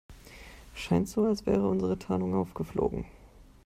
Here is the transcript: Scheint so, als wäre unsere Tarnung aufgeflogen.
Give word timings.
Scheint 0.73 1.07
so, 1.07 1.25
als 1.25 1.45
wäre 1.45 1.67
unsere 1.69 1.99
Tarnung 1.99 2.33
aufgeflogen. 2.33 3.05